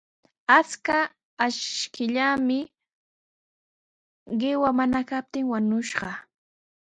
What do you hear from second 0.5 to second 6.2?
Achka ashkallami qiwa mana kaptin wañushqa.